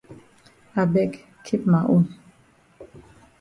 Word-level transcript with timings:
I 0.83 0.85
beg 0.93 1.11
keep 1.45 1.63
ma 1.71 1.79
own. 1.93 2.05